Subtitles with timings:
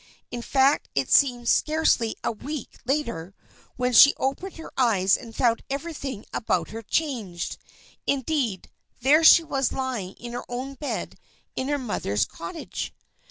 [0.31, 3.35] In fact it seemed scarcely a week later,
[3.75, 7.59] when she opened her eyes and found everything about her changed.
[8.07, 11.19] Indeed, there she was lying in her own bed
[11.55, 12.95] in her mother's cottage!